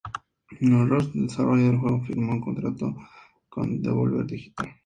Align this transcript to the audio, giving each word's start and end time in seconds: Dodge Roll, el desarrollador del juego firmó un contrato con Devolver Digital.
Dodge 0.49 0.79
Roll, 0.87 1.11
el 1.13 1.27
desarrollador 1.27 1.69
del 1.73 1.79
juego 1.79 2.03
firmó 2.05 2.31
un 2.31 2.41
contrato 2.41 2.95
con 3.49 3.83
Devolver 3.83 4.25
Digital. 4.25 4.75